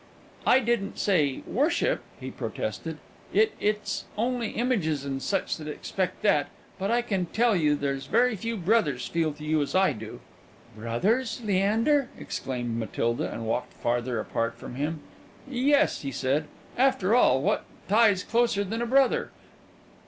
[0.47, 2.97] "I didn't say worship," he protested;
[3.33, 6.49] "it it's only images and such that expect that.
[6.79, 10.19] But I can tell you there's very few brothers feel to you as I feel."
[10.75, 15.01] "Brothers, Leander!" exclaimed Matilda, and walked farther apart from him.
[15.47, 16.47] "Yes," he said.
[16.79, 19.29] "After all, what tie's closer than a brother?